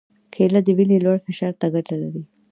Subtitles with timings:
[0.33, 2.21] کېله د وینې لوړ فشار ته ګټه لري.